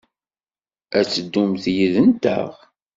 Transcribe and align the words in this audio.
A 0.99 1.01
teddumt 1.11 1.63
yid-nteɣ? 1.75 2.49